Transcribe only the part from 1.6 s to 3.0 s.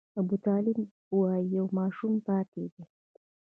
ماشوم پاتې دی.